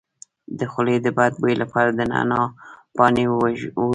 [0.59, 2.45] د خولې د بد بوی لپاره د نعناع
[2.95, 3.73] پاڼې وژويئ